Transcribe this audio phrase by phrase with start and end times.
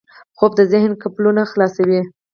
[0.37, 2.01] خوب د ذهن قفلونه خلاصوي